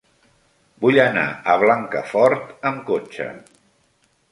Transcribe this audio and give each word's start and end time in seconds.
Vull 0.85 0.97
anar 1.03 1.25
a 1.53 1.59
Blancafort 1.65 2.67
amb 2.73 2.83
cotxe. 2.91 3.31